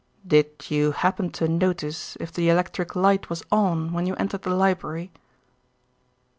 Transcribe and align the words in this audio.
"Did 0.25 0.49
you 0.71 0.93
happen 0.93 1.29
to 1.33 1.47
notice 1.47 2.17
if 2.19 2.33
the 2.33 2.49
electric 2.49 2.95
light 2.95 3.29
was 3.29 3.43
on 3.51 3.93
when 3.93 4.07
you 4.07 4.15
entered 4.15 4.41
the 4.41 4.49
library?" 4.49 5.11